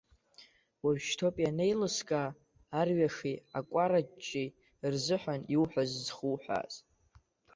[0.83, 2.29] Уажәшьҭоуп ианеилыскаа,
[2.79, 4.49] арҩаши акәараҷҷеи
[4.91, 6.73] рзыҳәан иуҳәаз зхуҳәааз.